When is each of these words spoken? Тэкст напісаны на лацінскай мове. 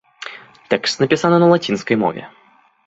Тэкст 0.71 1.03
напісаны 1.03 1.37
на 1.45 1.51
лацінскай 1.53 2.03
мове. 2.07 2.23